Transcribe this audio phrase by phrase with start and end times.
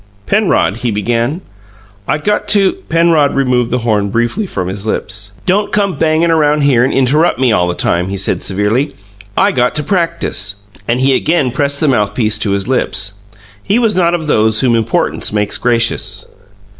[0.25, 1.41] "Penrod," he began,
[2.07, 5.33] "I got to" Penrod removed the horn briefly from his lips.
[5.45, 8.95] "Don't come bangin' around here and interrup' me all the time," he said severely.
[9.37, 10.55] "I got to practice."
[10.87, 13.19] And he again pressed the mouthpiece to his lips.
[13.61, 16.25] He was not of those whom importance makes gracious.